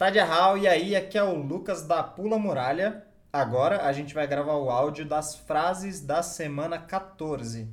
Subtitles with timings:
[0.00, 3.06] Tadiahal, e aí, aqui é o Lucas da Pula Muralha.
[3.32, 7.68] Agora a gente vai gravar o áudio das frases da semana 14.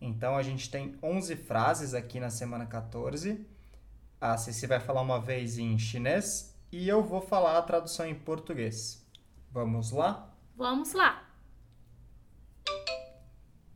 [0.00, 3.46] Então a gente tem 11 frases aqui na semana 14.
[4.20, 8.14] A Ceci vai falar uma vez em chinês e eu vou falar a tradução em
[8.14, 9.06] português.
[9.52, 10.34] Vamos lá?
[10.56, 11.24] Vamos lá.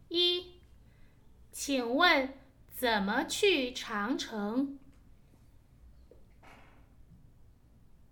[0.08, 0.60] 一，
[1.52, 2.28] 请问
[2.72, 4.78] 怎么去长城？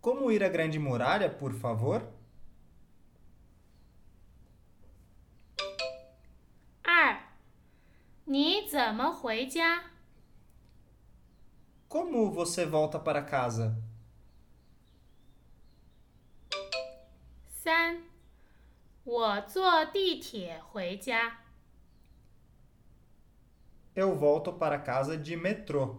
[0.08, 2.02] Como ir à Grande Muralha, por favor?
[11.90, 13.78] Como você volta para casa?
[23.94, 25.98] Eu volto para casa de metrô.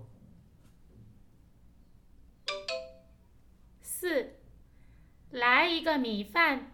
[5.88, 6.72] 个米饭。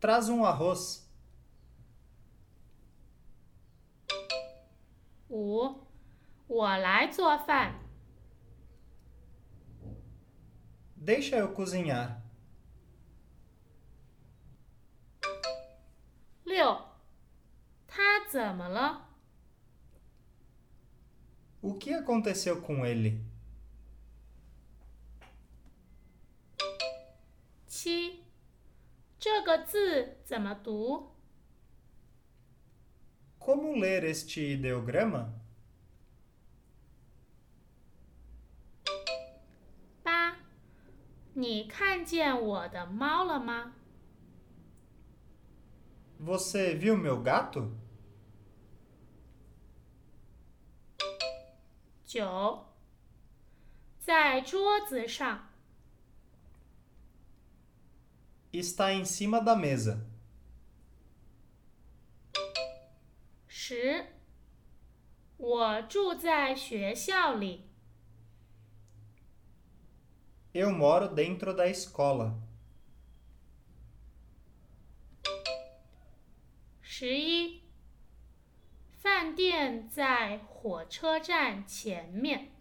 [0.00, 1.02] Traz um arroz.
[5.28, 5.86] 五，
[6.46, 7.74] 我来做饭。
[10.98, 12.22] Deixa eu cozinhar.
[16.44, 16.80] 六，
[17.86, 19.08] 他怎么了？
[21.60, 23.20] O que aconteceu com ele?
[29.21, 31.11] 这个字怎么读
[33.39, 35.27] ？Como ler este ideograma?
[40.01, 40.37] 八，
[41.35, 43.75] 你看见我的猫了吗
[46.19, 47.73] ？Você viu meu gato?
[52.03, 52.65] 九，
[53.99, 55.50] 在桌子上。
[58.52, 60.06] Está em cima da mesa.
[63.46, 64.06] 十，
[65.36, 67.64] 我住在学校里。
[70.54, 72.34] Eu moro dentro da escola.
[76.80, 77.62] 十一，
[79.02, 82.52] 饭店在火车站前面。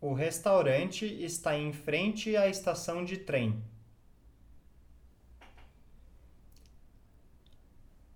[0.00, 3.62] O restaurante está em frente à estação de trem.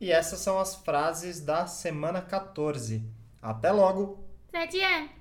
[0.01, 3.05] E essas são as frases da semana 14.
[3.43, 4.31] Até logo!
[4.53, 5.20] 再见。